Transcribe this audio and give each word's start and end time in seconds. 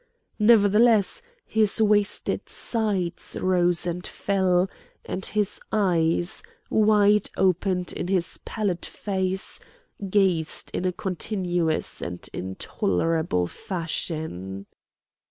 Nevertheless 0.39 1.21
his 1.45 1.79
wasted 1.79 2.49
sides 2.49 3.37
rose 3.39 3.85
and 3.85 4.07
fell, 4.07 4.67
and 5.05 5.23
his 5.23 5.61
eyes, 5.71 6.41
wide 6.71 7.29
opened 7.37 7.93
in 7.93 8.07
his 8.07 8.39
pallid 8.43 8.83
face, 8.83 9.59
gazed 10.09 10.71
in 10.73 10.85
a 10.85 10.91
continuous 10.91 12.01
and 12.01 12.27
intolerable 12.33 13.45
fashion. 13.45 14.65